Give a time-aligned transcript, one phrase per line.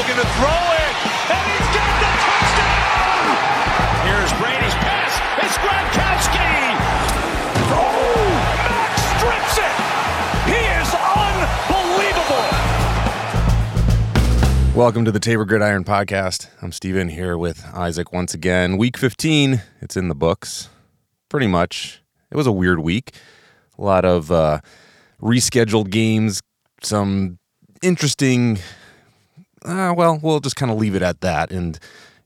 [0.00, 0.96] looking to throw it,
[1.28, 3.36] and he's got the touchdown!
[4.08, 5.12] Here's Brady's pass.
[5.44, 6.56] It's Gronkowski!
[7.68, 8.32] Oh,
[8.64, 9.76] Mack strips it!
[10.48, 10.88] He is
[14.64, 14.74] unbelievable!
[14.74, 16.48] Welcome to the Tabor Gridiron Podcast.
[16.62, 18.78] I'm Steven here with Isaac once again.
[18.78, 20.70] Week 15, it's in the books.
[21.28, 22.00] Pretty much.
[22.30, 23.12] It was a weird week.
[23.78, 24.60] A lot of uh,
[25.20, 26.40] rescheduled games,
[26.82, 27.38] some
[27.82, 28.60] interesting.
[29.64, 31.50] Uh, well, we'll just kind of leave it at that.
[31.52, 31.78] And,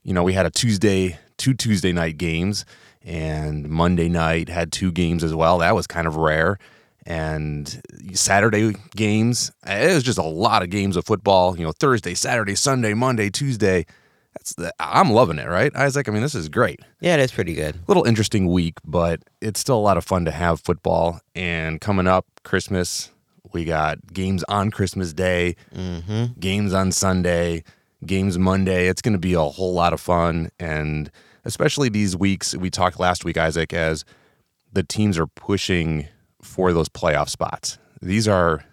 [0.03, 2.65] you know, we had a Tuesday, two Tuesday night games,
[3.03, 5.59] and Monday night had two games as well.
[5.59, 6.57] That was kind of rare.
[7.05, 7.81] And
[8.13, 11.55] Saturday games, it was just a lot of games of football.
[11.57, 13.85] You know, Thursday, Saturday, Sunday, Monday, Tuesday.
[14.33, 16.09] That's the, I'm loving it, right, Isaac?
[16.09, 17.79] I mean, this is great Yeah, it is pretty good.
[17.87, 21.21] little interesting week, but it's still a lot of fun to have football.
[21.35, 23.11] And coming up, Christmas,
[23.55, 26.39] we got games on Christmas Day, Mm-hmm.
[26.39, 27.63] games on Sunday,
[28.05, 28.87] games Monday.
[28.87, 30.49] It's going to be a whole lot of fun.
[30.59, 31.09] And
[31.45, 34.05] especially these weeks, we talked last week, Isaac, as
[34.71, 36.07] the teams are pushing
[36.41, 37.79] for those playoff spots.
[38.01, 38.63] These are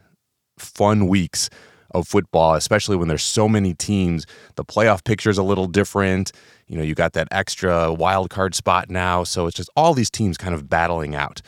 [0.58, 1.48] fun weeks
[1.92, 4.26] of football, especially when there's so many teams.
[4.56, 6.32] The playoff picture is a little different.
[6.66, 9.24] You know, you got that extra wild card spot now.
[9.24, 11.40] So it's just all these teams kind of battling out.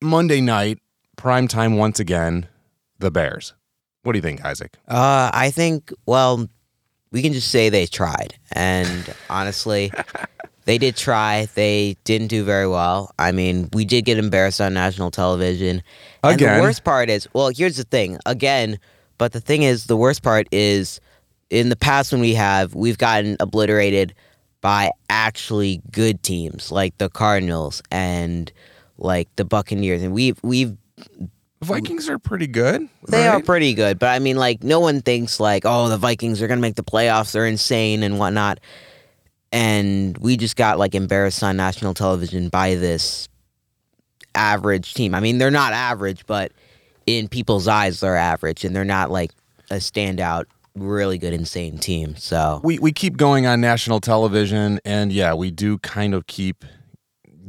[0.00, 0.78] Monday night,
[1.16, 2.46] prime time once again,
[3.00, 3.54] the Bears.
[4.02, 4.78] What do you think, Isaac?
[4.88, 6.48] Uh, I think, well,
[7.12, 8.34] we can just say they tried.
[8.52, 9.92] And honestly,
[10.64, 11.48] they did try.
[11.54, 13.12] They didn't do very well.
[13.18, 15.82] I mean, we did get embarrassed on national television.
[16.22, 16.56] And Again.
[16.56, 18.18] the worst part is, well, here's the thing.
[18.26, 18.78] Again,
[19.18, 21.00] but the thing is, the worst part is
[21.50, 24.14] in the past when we have, we've gotten obliterated
[24.60, 28.52] by actually good teams like the Cardinals and
[28.98, 30.02] like the Buccaneers.
[30.02, 30.76] And we've, we've,
[31.62, 32.88] Vikings are pretty good.
[33.08, 36.40] They are pretty good, but I mean, like, no one thinks like, oh, the Vikings
[36.40, 37.32] are gonna make the playoffs.
[37.32, 38.60] They're insane and whatnot.
[39.52, 43.28] And we just got like embarrassed on national television by this
[44.34, 45.14] average team.
[45.14, 46.52] I mean, they're not average, but
[47.06, 49.32] in people's eyes, they're average, and they're not like
[49.70, 52.16] a standout, really good, insane team.
[52.16, 56.64] So we we keep going on national television, and yeah, we do kind of keep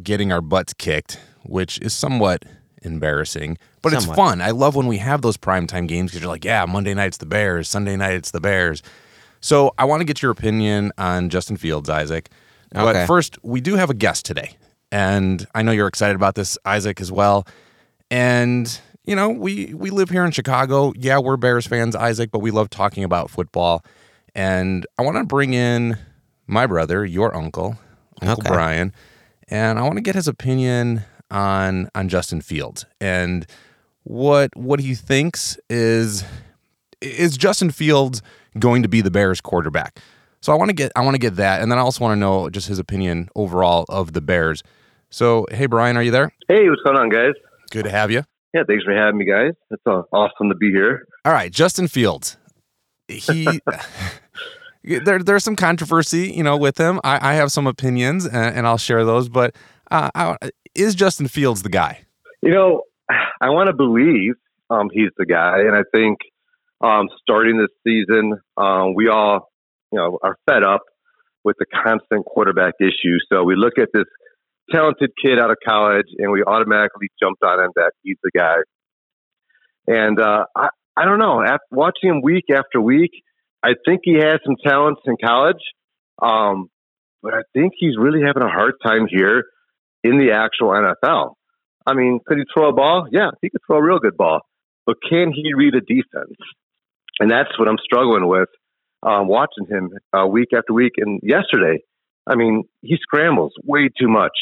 [0.02, 2.44] getting our butts kicked, which is somewhat
[2.82, 4.42] embarrassing, but it's fun.
[4.42, 7.18] I love when we have those primetime games because you're like, yeah, Monday night it's
[7.18, 8.82] the Bears, Sunday night it's the Bears.
[9.40, 12.30] So I want to get your opinion on Justin Fields, Isaac.
[12.72, 14.56] But first, we do have a guest today,
[14.92, 17.46] and I know you're excited about this, Isaac, as well.
[18.10, 20.94] And you know, we we live here in Chicago.
[20.96, 23.84] Yeah, we're Bears fans, Isaac, but we love talking about football.
[24.36, 25.98] And I want to bring in
[26.48, 27.78] my brother, your uncle,
[28.22, 28.50] Uncle Okay.
[28.50, 28.94] Brian,
[29.50, 33.46] and I want to get his opinion on on Justin Fields and
[34.04, 36.24] what what he thinks is
[37.02, 38.22] is Justin Fields
[38.60, 40.00] going to be the Bears quarterback.
[40.42, 42.14] So I want to get I want to get that, and then I also want
[42.14, 44.64] to know just his opinion overall of the Bears.
[45.10, 46.32] So hey, Brian, are you there?
[46.48, 47.34] Hey, what's going on, guys?
[47.70, 48.24] Good to have you.
[48.54, 49.54] Yeah, thanks for having me, guys.
[49.70, 51.08] It's uh, awesome to be here.
[51.24, 52.38] All right, Justin Fields.
[53.08, 53.62] He
[54.84, 57.00] there there's some controversy, you know, with him.
[57.04, 59.30] I, I have some opinions, and, and I'll share those.
[59.30, 59.56] But
[59.92, 60.38] uh,
[60.76, 62.06] is Justin Fields the guy?
[62.42, 62.84] You know,
[63.42, 64.34] I want to believe
[64.70, 66.20] um, he's the guy, and I think
[66.82, 69.52] um, starting this season, um, we all,
[69.92, 70.82] you know, are fed up
[71.44, 73.18] with the constant quarterback issue.
[73.32, 74.06] So we look at this
[74.72, 78.56] talented kid out of college, and we automatically jumped on him that he's the guy.
[79.88, 81.42] And uh, I, I don't know.
[81.42, 83.12] After watching him week after week,
[83.64, 85.62] I think he has some talents in college,
[86.22, 86.70] um,
[87.22, 89.44] but I think he's really having a hard time here
[90.04, 91.34] in the actual NFL.
[91.86, 93.08] I mean, could he throw a ball?
[93.12, 94.42] Yeah, he could throw a real good ball,
[94.86, 96.38] but can he read a defense?
[97.20, 98.50] And that's what I'm struggling with.
[99.04, 101.80] Um, watching him uh, week after week, and yesterday,
[102.28, 104.34] I mean, he scrambles way too much.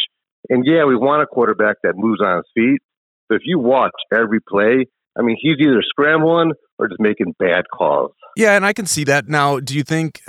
[0.50, 2.82] And yeah, we want a quarterback that moves on his feet,
[3.30, 4.86] but if you watch every play,
[5.18, 8.12] I mean, he's either scrambling or just making bad calls.
[8.36, 9.28] Yeah, and I can see that.
[9.28, 10.22] Now, do you think?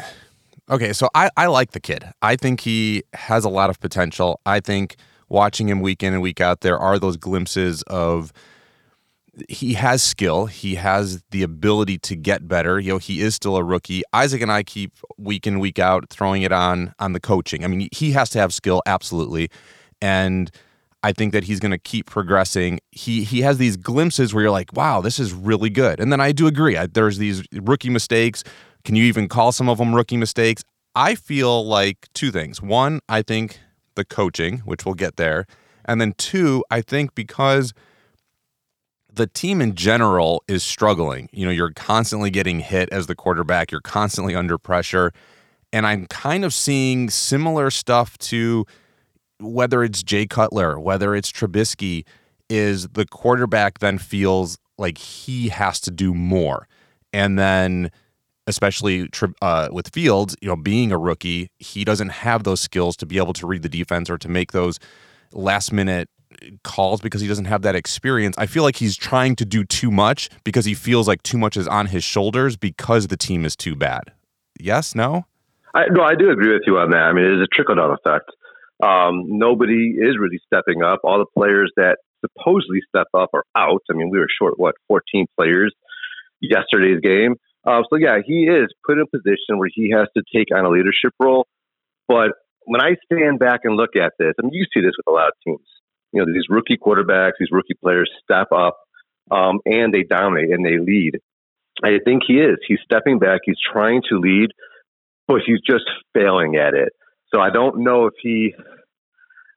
[0.70, 2.04] Okay, so I, I like the kid.
[2.22, 4.40] I think he has a lot of potential.
[4.46, 4.96] I think
[5.30, 8.32] watching him week in and week out, there are those glimpses of
[9.48, 10.46] he has skill.
[10.46, 12.78] He has the ability to get better.
[12.78, 14.02] You know, he is still a rookie.
[14.12, 17.64] Isaac and I keep week in week out throwing it on on the coaching.
[17.64, 19.48] I mean, he has to have skill, absolutely,
[20.02, 20.50] and
[21.02, 22.80] I think that he's going to keep progressing.
[22.90, 26.00] He he has these glimpses where you're like, wow, this is really good.
[26.00, 26.76] And then I do agree.
[26.76, 28.44] I, there's these rookie mistakes.
[28.84, 30.62] Can you even call some of them rookie mistakes?
[30.94, 32.60] I feel like two things.
[32.60, 33.60] One, I think
[34.00, 35.46] the coaching, which we'll get there,
[35.84, 37.74] and then two, I think because
[39.12, 41.28] the team in general is struggling.
[41.32, 45.12] You know, you're constantly getting hit as the quarterback, you're constantly under pressure.
[45.72, 48.66] And I'm kind of seeing similar stuff to
[49.38, 52.04] whether it's Jay Cutler, whether it's Trubisky,
[52.48, 56.66] is the quarterback then feels like he has to do more.
[57.12, 57.90] And then,
[58.46, 59.08] especially
[59.42, 63.18] uh, with Fields, you know, being a rookie, he doesn't have those skills to be
[63.18, 64.78] able to read the defense or to make those
[65.32, 66.08] last minute
[66.64, 68.36] calls because he doesn't have that experience.
[68.38, 71.56] I feel like he's trying to do too much because he feels like too much
[71.56, 74.12] is on his shoulders because the team is too bad.
[74.58, 75.26] Yes, no?
[75.74, 77.02] I, no, I do agree with you on that.
[77.02, 78.30] I mean, it is a trickle down effect.
[78.82, 81.00] Um, nobody is really stepping up.
[81.04, 83.82] All the players that supposedly step up are out.
[83.90, 85.74] I mean, we were short, what, 14 players
[86.40, 87.36] yesterday's game.
[87.66, 90.64] Uh, so, yeah, he is put in a position where he has to take on
[90.64, 91.46] a leadership role.
[92.08, 92.32] But
[92.64, 95.12] when I stand back and look at this, I mean, you see this with a
[95.12, 95.66] lot of teams.
[96.12, 98.78] You know, these rookie quarterbacks, these rookie players step up
[99.30, 101.20] um, and they dominate and they lead.
[101.82, 102.58] I think he is.
[102.66, 103.40] He's stepping back.
[103.44, 104.50] He's trying to lead,
[105.28, 105.84] but he's just
[106.14, 106.92] failing at it.
[107.32, 108.54] So I don't know if he,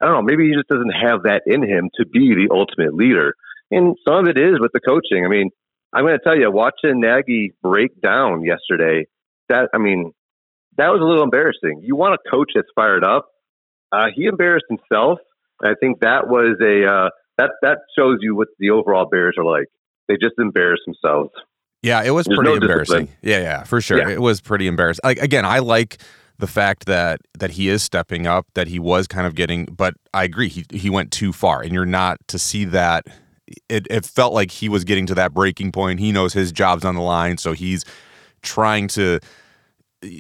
[0.01, 2.94] I don't know, maybe he just doesn't have that in him to be the ultimate
[2.94, 3.33] leader.
[3.71, 5.25] And some of it is with the coaching.
[5.25, 5.50] I mean,
[5.94, 9.06] I'm going to tell you, watching Nagy break down yesterday,
[9.50, 10.12] that, I mean,
[10.78, 11.81] that was a little embarrassing.
[11.84, 13.28] You want a coach that's fired up.
[13.92, 15.19] Uh, he embarrassed himself.
[15.63, 19.45] I think that was a, uh, that, that shows you what the overall Bears are
[19.45, 19.68] like.
[20.07, 21.30] They just embarrass themselves.
[21.84, 23.06] Yeah, it was There's pretty no embarrassing.
[23.06, 23.30] Discipline.
[23.30, 24.00] Yeah, yeah, for sure.
[24.00, 24.10] Yeah.
[24.10, 25.01] It was pretty embarrassing.
[25.04, 26.01] Like again, I like
[26.39, 29.94] the fact that that he is stepping up, that he was kind of getting, but
[30.13, 33.06] I agree, he he went too far, and you're not to see that.
[33.69, 36.00] It it felt like he was getting to that breaking point.
[36.00, 37.85] He knows his job's on the line, so he's
[38.41, 39.19] trying to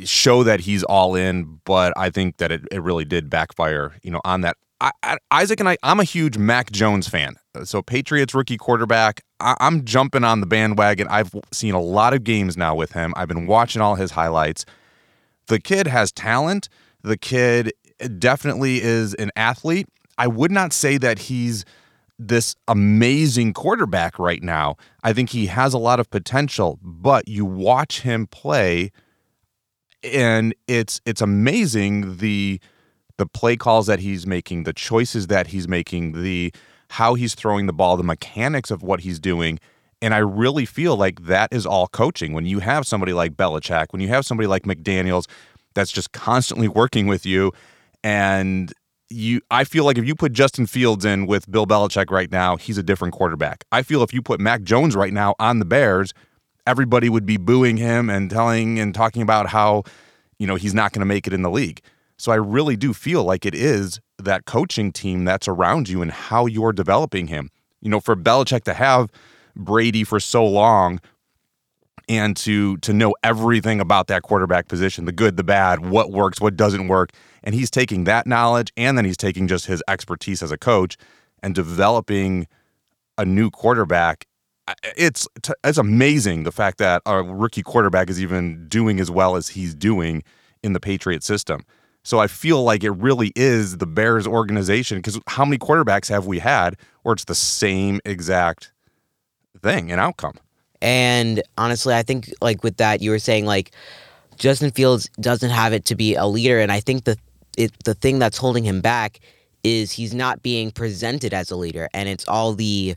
[0.05, 1.59] show that he's all in.
[1.65, 4.57] But I think that it, it really did backfire, you know, on that.
[4.81, 7.35] I, I, Isaac and I, I'm a huge Mac Jones fan.
[7.63, 9.21] So Patriots rookie quarterback.
[9.39, 11.07] I, I'm jumping on the bandwagon.
[11.09, 13.13] I've seen a lot of games now with him.
[13.15, 14.65] I've been watching all his highlights
[15.47, 16.69] the kid has talent.
[17.01, 17.73] The kid
[18.17, 19.87] definitely is an athlete.
[20.17, 21.65] I would not say that he's
[22.27, 24.75] this amazing quarterback right now.
[25.03, 28.91] I think he has a lot of potential, but you watch him play
[30.03, 32.59] and it's it's amazing the
[33.17, 36.53] the play calls that he's making, the choices that he's making, the
[36.89, 39.59] how he's throwing the ball, the mechanics of what he's doing.
[40.01, 42.33] And I really feel like that is all coaching.
[42.33, 45.27] When you have somebody like Belichick, when you have somebody like McDaniels
[45.73, 47.51] that's just constantly working with you,
[48.03, 48.73] and
[49.13, 52.57] you, I feel like if you put Justin Fields in with Bill Belichick right now,
[52.57, 53.65] he's a different quarterback.
[53.71, 56.13] I feel if you put Mac Jones right now on the Bears,
[56.65, 59.83] everybody would be booing him and telling and talking about how,
[60.39, 61.81] you know, he's not going to make it in the league.
[62.17, 66.11] So I really do feel like it is that coaching team that's around you and
[66.11, 67.49] how you're developing him.
[67.81, 69.09] You know, for Belichick to have
[69.55, 70.99] Brady for so long
[72.09, 76.41] and to to know everything about that quarterback position, the good, the bad, what works,
[76.41, 77.11] what doesn't work.
[77.43, 80.97] And he's taking that knowledge and then he's taking just his expertise as a coach
[81.41, 82.47] and developing
[83.17, 84.27] a new quarterback.
[84.95, 85.27] It's
[85.63, 89.75] it's amazing the fact that a rookie quarterback is even doing as well as he's
[89.75, 90.23] doing
[90.63, 91.65] in the Patriot system.
[92.05, 96.25] So I feel like it really is the Bears organization because how many quarterbacks have
[96.25, 98.73] we had where it's the same exact
[99.61, 100.35] thing and outcome.
[100.83, 103.71] And honestly, I think like with that, you were saying like
[104.35, 107.17] Justin Fields doesn't have it to be a leader, and I think the
[107.57, 109.21] it, the thing that's holding him back
[109.63, 112.95] is he's not being presented as a leader, and it's all the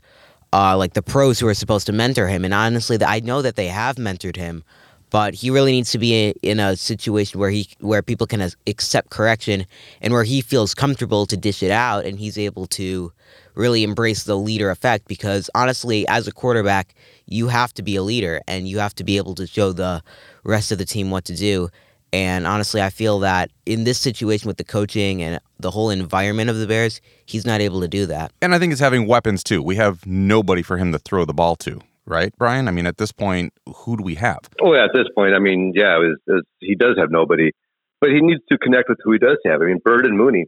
[0.51, 2.43] uh, like the pros who are supposed to mentor him.
[2.43, 4.65] And honestly, I know that they have mentored him,
[5.09, 9.11] but he really needs to be in a situation where he where people can accept
[9.11, 9.65] correction
[10.01, 13.13] and where he feels comfortable to dish it out, and he's able to
[13.57, 16.93] really embrace the leader effect because honestly, as a quarterback,
[17.25, 20.01] you have to be a leader and you have to be able to show the
[20.43, 21.69] rest of the team what to do.
[22.13, 26.49] And honestly, I feel that in this situation with the coaching and the whole environment
[26.49, 28.31] of the Bears, he's not able to do that.
[28.41, 29.61] And I think it's having weapons too.
[29.61, 32.69] We have nobody for him to throw the ball to, right, Brian?
[32.69, 34.39] I mean, at this point, who do we have?
[34.61, 37.11] Oh, yeah, at this point, I mean, yeah, it was, it was, he does have
[37.11, 37.51] nobody,
[37.99, 39.61] but he needs to connect with who he does have.
[39.61, 40.45] I mean, Byrd and Mooney,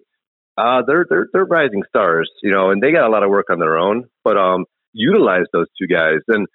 [0.59, 3.47] uh, they're they're they're rising stars, you know, and they got a lot of work
[3.49, 4.05] on their own.
[4.23, 6.19] But um, utilize those two guys.
[6.27, 6.47] And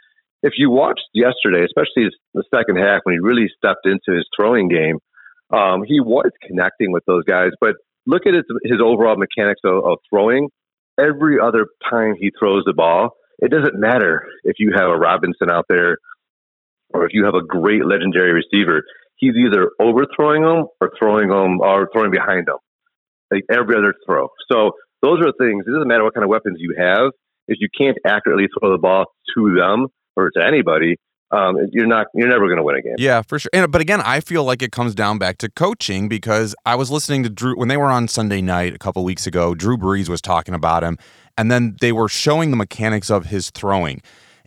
[0.43, 4.69] if you watched yesterday, especially the second half when he really stepped into his throwing
[4.69, 4.99] game,
[5.51, 7.51] um, he was connecting with those guys.
[7.61, 10.51] But look at his his overall mechanics of, of throwing.
[10.99, 15.51] Every other time he throws the ball, it doesn't matter if you have a Robinson
[15.51, 15.97] out there
[16.93, 18.83] or if you have a great legendary receiver.
[19.17, 22.59] He's either overthrowing them or throwing them or throwing behind them
[23.31, 24.29] like every other throw.
[24.51, 25.65] So those are things.
[25.67, 27.13] It doesn't matter what kind of weapons you have.
[27.47, 29.05] if you can't accurately throw the ball
[29.37, 30.97] to them or to anybody,
[31.31, 32.95] um, you're not you're never going to win a game.
[32.97, 33.51] Yeah, for sure.
[33.53, 36.91] And, but again, I feel like it comes down back to coaching because I was
[36.91, 39.55] listening to Drew when they were on Sunday night a couple weeks ago.
[39.55, 40.97] Drew Brees was talking about him,
[41.37, 44.01] and then they were showing the mechanics of his throwing.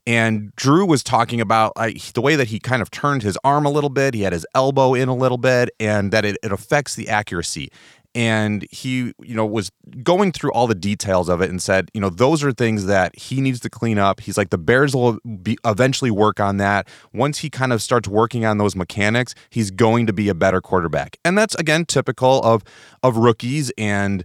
[0.06, 3.66] And Drew was talking about uh, the way that he kind of turned his arm
[3.66, 4.14] a little bit.
[4.14, 7.70] He had his elbow in a little bit, and that it, it affects the accuracy
[8.18, 9.72] and he you know was
[10.02, 13.16] going through all the details of it and said you know those are things that
[13.16, 14.20] he needs to clean up.
[14.22, 16.88] He's like the bears will be eventually work on that.
[17.14, 20.62] Once he kind of starts working on those mechanics he's going to be a better
[20.62, 21.20] quarterback.
[21.24, 22.64] And that's again typical of
[23.04, 24.24] of rookies and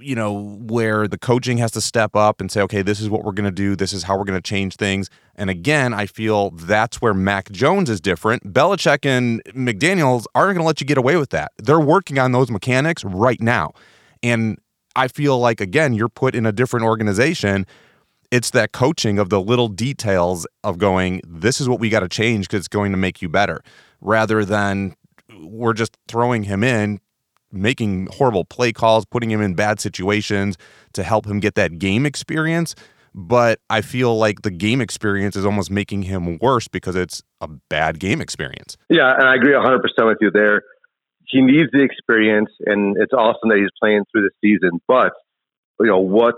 [0.00, 3.24] you know, where the coaching has to step up and say, okay, this is what
[3.24, 3.76] we're going to do.
[3.76, 5.10] This is how we're going to change things.
[5.34, 8.52] And again, I feel that's where Mac Jones is different.
[8.52, 11.52] Belichick and McDaniels aren't going to let you get away with that.
[11.58, 13.72] They're working on those mechanics right now.
[14.22, 14.58] And
[14.96, 17.66] I feel like, again, you're put in a different organization.
[18.30, 22.08] It's that coaching of the little details of going, this is what we got to
[22.08, 23.62] change because it's going to make you better,
[24.00, 24.94] rather than
[25.40, 27.00] we're just throwing him in
[27.52, 30.56] making horrible play calls, putting him in bad situations
[30.92, 32.74] to help him get that game experience.
[33.14, 37.48] But I feel like the game experience is almost making him worse because it's a
[37.48, 38.76] bad game experience.
[38.88, 40.62] Yeah, and I agree 100% with you there.
[41.26, 44.80] He needs the experience, and it's awesome that he's playing through the season.
[44.86, 45.12] But,
[45.80, 46.36] you know, what,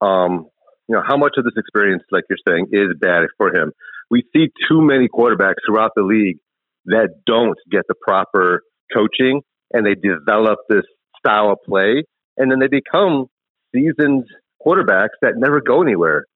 [0.00, 0.46] um,
[0.88, 3.72] you know, how much of this experience, like you're saying, is bad for him?
[4.10, 6.38] We see too many quarterbacks throughout the league
[6.86, 8.62] that don't get the proper
[8.94, 9.42] coaching
[9.72, 10.84] and they develop this
[11.18, 12.04] style of play,
[12.36, 13.26] and then they become
[13.74, 14.24] seasoned
[14.64, 16.26] quarterbacks that never go anywhere.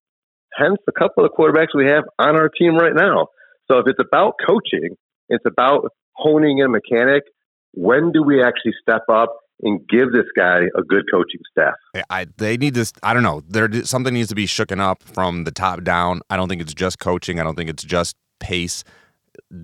[0.54, 3.28] Hence, a couple of quarterbacks we have on our team right now.
[3.70, 4.96] So, if it's about coaching,
[5.28, 7.24] it's about honing in a mechanic.
[7.72, 11.74] When do we actually step up and give this guy a good coaching staff.
[12.10, 12.92] I, they need this.
[13.02, 13.42] I don't know.
[13.48, 16.20] There something needs to be shooken up from the top down.
[16.30, 17.40] I don't think it's just coaching.
[17.40, 18.84] I don't think it's just pace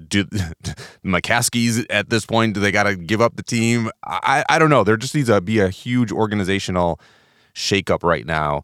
[0.08, 0.24] do
[1.04, 2.54] McCaskey's at this point?
[2.54, 3.90] Do they got to give up the team?
[4.04, 4.84] I I don't know.
[4.84, 7.00] There just needs to be a huge organizational
[7.54, 8.62] shakeup right now.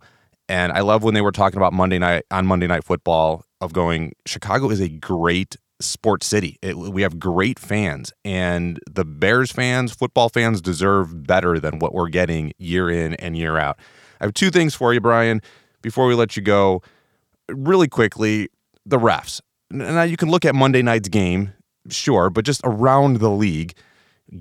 [0.48, 3.72] And I love when they were talking about Monday night on Monday Night Football of
[3.72, 4.14] going.
[4.26, 6.58] Chicago is a great sports city.
[6.62, 11.94] It, we have great fans, and the Bears fans, football fans, deserve better than what
[11.94, 13.78] we're getting year in and year out.
[14.20, 15.40] I have two things for you, Brian.
[15.82, 16.82] Before we let you go,
[17.48, 18.48] really quickly,
[18.84, 19.40] the refs.
[19.70, 21.52] Now you can look at Monday night's game,
[21.90, 23.75] sure, but just around the league,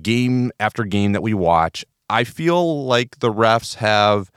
[0.02, 4.30] game after game that we watch, I feel like the refs have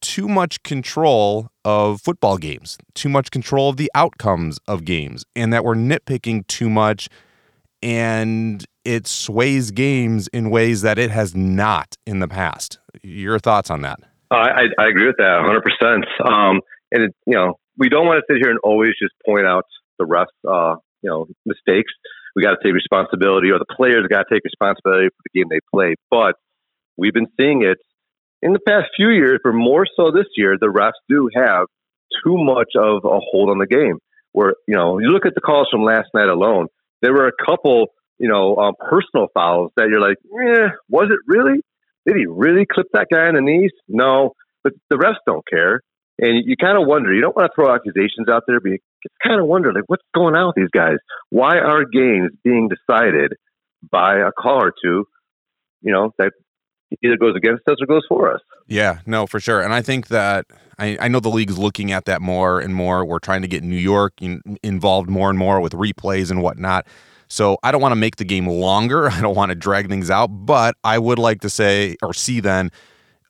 [0.00, 5.52] too much control of football games, too much control of the outcomes of games, and
[5.52, 7.08] that we're nitpicking too much
[7.82, 12.78] and it sways games in ways that it has not in the past.
[13.02, 14.00] Your thoughts on that?
[14.30, 16.30] I, I agree with that 100%.
[16.30, 16.60] Um,
[16.92, 19.64] and, it, you know, we don't want to sit here and always just point out
[20.00, 21.92] the refs, uh, you know, mistakes.
[22.34, 25.48] We got to take responsibility, or the players got to take responsibility for the game
[25.50, 25.94] they play.
[26.10, 26.34] But
[26.96, 27.78] we've been seeing it
[28.42, 30.56] in the past few years, but more so this year.
[30.58, 31.66] The refs do have
[32.24, 33.98] too much of a hold on the game.
[34.32, 36.68] Where you know, you look at the calls from last night alone.
[37.02, 37.88] There were a couple,
[38.18, 41.60] you know, um, personal fouls that you're like, yeah, was it really?
[42.06, 43.72] Did he really clip that guy in the knees?
[43.88, 45.80] No, but the refs don't care.
[46.18, 48.60] And you kind of wonder, you don't want to throw accusations out there,
[49.04, 50.96] you kind of wonder, like, what's going on with these guys?
[51.30, 53.32] Why are games being decided
[53.90, 55.04] by a call or two,
[55.82, 56.32] you know, that
[57.02, 58.40] either goes against us or goes for us?
[58.66, 59.60] Yeah, no, for sure.
[59.60, 60.46] And I think that
[60.78, 63.04] I, I know the league's looking at that more and more.
[63.04, 66.86] We're trying to get New York in, involved more and more with replays and whatnot.
[67.28, 69.08] So I don't want to make the game longer.
[69.10, 72.40] I don't want to drag things out, but I would like to say or see
[72.40, 72.70] then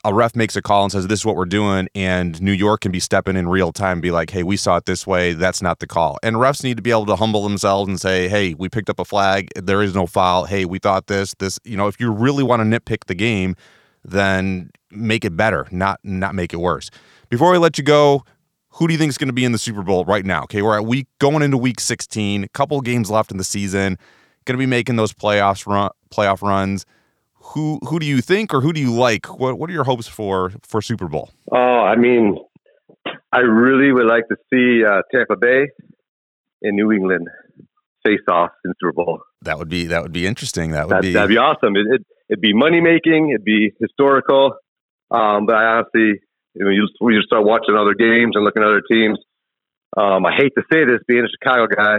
[0.04, 2.80] a ref makes a call and says this is what we're doing and new york
[2.80, 5.32] can be stepping in real time be like hey we saw it this way.
[5.32, 6.18] That's not the call.
[6.22, 8.98] And refs need to be able to humble themselves and say hey we picked up
[8.98, 9.50] a flag.
[9.56, 10.44] There is no foul.
[10.44, 13.56] Hey we thought this this you know if you really want to nitpick the game
[14.02, 16.90] then make it better not not make it worse.
[17.28, 18.24] Before we let you go
[18.74, 20.44] who do you think is going to be in the super bowl right now?
[20.44, 23.98] Okay we're at week going into week 16 a couple games left in the season
[24.46, 26.86] going to be making those playoffs run playoff runs
[27.54, 29.38] who who do you think or who do you like?
[29.38, 31.30] What what are your hopes for for Super Bowl?
[31.52, 32.38] Oh, I mean,
[33.32, 35.68] I really would like to see uh, Tampa Bay
[36.62, 37.28] in New England
[38.04, 39.20] face off in Super Bowl.
[39.42, 40.72] That would be that would be interesting.
[40.72, 41.76] That would that, be that'd be awesome.
[41.76, 43.30] It, it would be money making.
[43.30, 44.54] It'd be historical.
[45.10, 46.20] Um, but I honestly,
[46.54, 49.18] you know, you start watching other games and looking at other teams.
[49.96, 51.98] Um, I hate to say this, being a Chicago guy,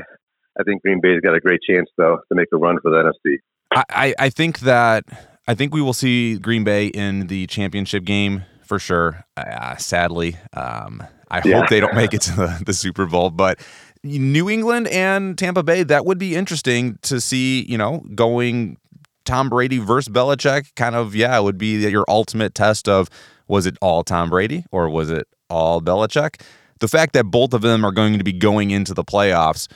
[0.57, 3.11] I think Green Bay's got a great chance though to make a run for the
[3.11, 3.37] NFC.
[3.73, 5.05] I, I think that
[5.47, 9.25] I think we will see Green Bay in the championship game for sure.
[9.35, 11.57] Uh, sadly, um, I Yeah.
[11.59, 13.59] hope they don't make it to the, the Super Bowl, but
[14.03, 18.77] New England and Tampa Bay, that would be interesting to see, you know, going
[19.25, 20.73] Tom Brady versus Belichick.
[20.75, 23.09] Kind of, yeah, it would be your ultimate test of
[23.47, 26.41] was it all Tom Brady or was it all Belichick?
[26.79, 29.67] The fact that both of them are going to be going into the playoffs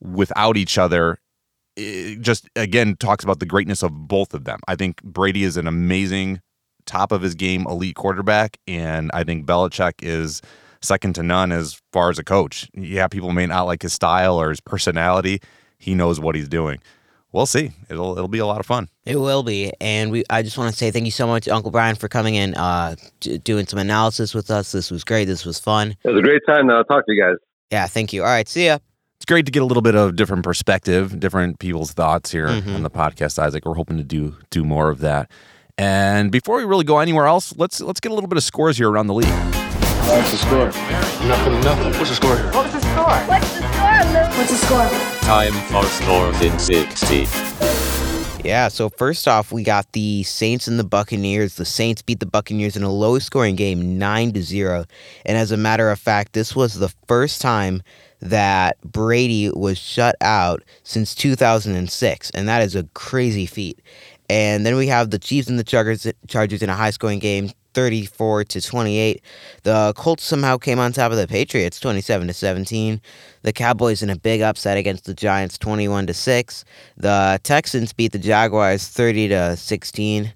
[0.00, 1.18] without each other
[2.20, 4.60] just again talks about the greatness of both of them.
[4.68, 6.40] I think Brady is an amazing
[6.86, 10.42] top of his game elite quarterback, and I think Belichick is
[10.82, 12.68] second to none as far as a coach.
[12.74, 15.40] Yeah, people may not like his style or his personality.
[15.78, 16.78] He knows what he's doing.
[17.32, 17.70] We'll see.
[17.88, 18.88] It'll it'll be a lot of fun.
[19.04, 20.24] It will be, and we.
[20.30, 22.96] I just want to say thank you so much, Uncle Brian, for coming in, uh,
[23.20, 24.72] d- doing some analysis with us.
[24.72, 25.26] This was great.
[25.26, 25.96] This was fun.
[26.02, 27.36] It was a great time to talk to you guys.
[27.70, 28.22] Yeah, thank you.
[28.22, 28.78] All right, see ya.
[29.20, 32.76] It's great to get a little bit of different perspective, different people's thoughts here Mhm.
[32.76, 33.66] on the podcast, Isaac.
[33.66, 35.30] We're hoping to do do more of that.
[35.76, 38.78] And before we really go anywhere else, let's let's get a little bit of scores
[38.78, 39.28] here around the league.
[40.08, 40.66] What's the score?
[41.28, 41.92] Nothing, nothing.
[41.98, 42.34] What's the score?
[42.34, 44.38] What's the score, Luke?
[44.38, 44.88] What's the score?
[45.20, 47.28] Time for scores in 60.
[48.42, 51.56] Yeah, so first off, we got the Saints and the Buccaneers.
[51.56, 54.86] The Saints beat the Buccaneers in a low scoring game, 9 to 0.
[55.26, 57.82] And as a matter of fact, this was the first time
[58.20, 63.80] that Brady was shut out since 2006, and that is a crazy feat.
[64.28, 67.50] And then we have the Chiefs and the Chargers Chargers in a high scoring game,
[67.74, 69.22] 34 to 28.
[69.62, 73.00] The Colts somehow came on top of the Patriots, 27 to 17.
[73.42, 76.64] The Cowboys in a big upset against the Giants, 21 to 6.
[76.96, 80.32] The Texans beat the Jaguars 30 to 16.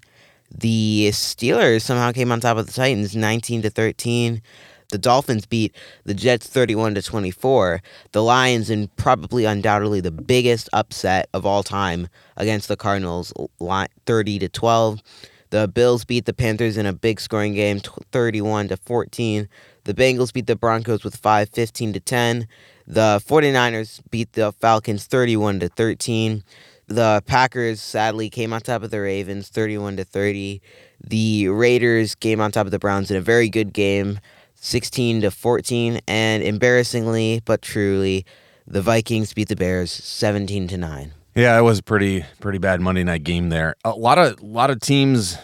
[0.57, 4.41] The Steelers somehow came on top of the Titans 19 to 13.
[4.89, 7.81] The Dolphins beat the Jets 31 to 24.
[8.11, 13.87] The Lions in probably undoubtedly the biggest upset of all time against the Cardinals li-
[14.05, 15.01] 30 to 12.
[15.49, 17.79] The Bills beat the Panthers in a big scoring game
[18.11, 19.47] 31 to 14.
[19.85, 22.47] The Bengals beat the Broncos with 5 15 to 10.
[22.87, 26.43] The 49ers beat the Falcons 31 to 13.
[26.87, 30.61] The Packers sadly came on top of the Ravens 31 to 30.
[31.03, 34.19] The Raiders came on top of the Browns in a very good game
[34.55, 38.25] 16 to 14 and embarrassingly but truly
[38.67, 41.13] the Vikings beat the Bears 17 to 9.
[41.35, 43.75] Yeah, it was a pretty pretty bad Monday night game there.
[43.83, 45.37] A lot of lot of teams,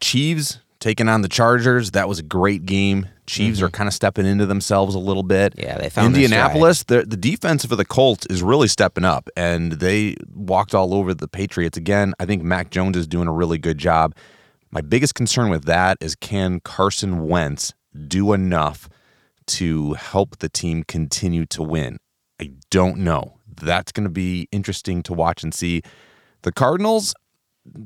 [0.00, 1.90] Chiefs taking on the Chargers.
[1.90, 3.08] That was a great game.
[3.26, 3.74] Chiefs are mm-hmm.
[3.74, 5.54] kind of stepping into themselves a little bit.
[5.56, 6.84] Yeah, they found Indianapolis.
[6.84, 11.12] The the defense for the Colts is really stepping up, and they walked all over
[11.12, 12.14] the Patriots again.
[12.20, 14.14] I think Mac Jones is doing a really good job.
[14.70, 18.88] My biggest concern with that is can Carson Wentz do enough
[19.46, 21.98] to help the team continue to win?
[22.40, 23.38] I don't know.
[23.60, 25.82] That's going to be interesting to watch and see.
[26.42, 27.14] The Cardinals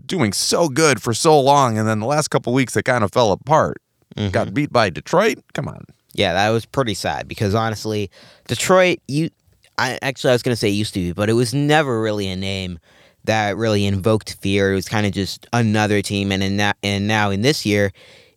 [0.06, 3.12] doing so good for so long, and then the last couple weeks they kind of
[3.12, 3.78] fell apart.
[4.16, 4.30] Mm-hmm.
[4.30, 5.38] Got beat by Detroit.
[5.54, 5.84] Come on.
[6.12, 8.10] Yeah, that was pretty sad because honestly,
[8.48, 9.30] Detroit, you,
[9.78, 12.36] I actually I was gonna say used to be, but it was never really a
[12.36, 12.78] name
[13.24, 14.72] that really invoked fear.
[14.72, 17.92] It was kind of just another team, and in that, and now in this year,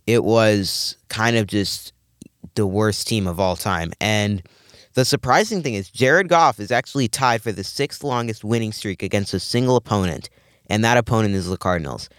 [0.07, 1.93] it was kind of just
[2.55, 3.91] the worst team of all time.
[3.99, 4.43] And
[4.93, 9.01] the surprising thing is, Jared Goff is actually tied for the sixth longest winning streak
[9.01, 10.29] against a single opponent,
[10.67, 12.09] and that opponent is the Cardinals.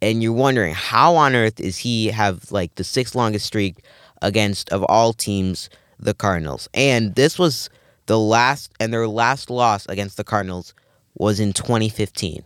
[0.00, 3.84] And you're wondering how on earth is he have like the sixth longest streak
[4.22, 6.68] against of all teams the Cardinals.
[6.74, 7.70] And this was
[8.06, 10.74] the last and their last loss against the Cardinals
[11.14, 12.44] was in 2015.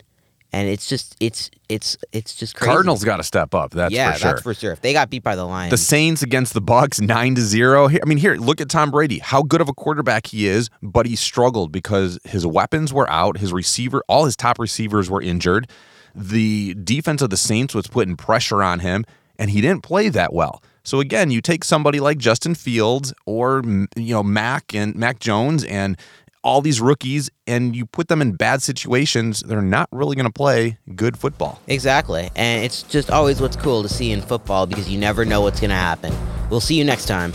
[0.52, 2.70] And it's just it's it's it's just crazy.
[2.70, 3.72] Cardinals got to step up.
[3.72, 4.30] That's yeah, for sure.
[4.30, 4.72] that's for sure.
[4.72, 7.88] If they got beat by the Lions, the Saints against the Bucks, nine to zero.
[7.88, 9.18] Here- I mean, here, look at Tom Brady.
[9.18, 13.38] How good of a quarterback he is, but he struggled because his weapons were out.
[13.38, 15.68] His receiver, all his top receivers were injured.
[16.14, 19.04] The defense of the Saints was putting pressure on him,
[19.38, 20.62] and he didn't play that well.
[20.82, 23.62] So again, you take somebody like Justin Fields or
[23.96, 25.98] you know Mac and Mac Jones and
[26.46, 29.42] all these rookies, and you put them in bad situations.
[29.42, 31.60] They're not really going to play good football.
[31.66, 32.30] exactly.
[32.36, 35.60] And it's just always what's cool to see in football because you never know what's
[35.60, 36.14] gonna happen.
[36.48, 37.32] We'll see you next time.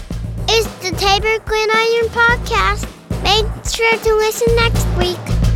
[0.47, 2.88] It's the Tabor Gridiron Podcast.
[3.24, 5.51] Make sure to listen next week.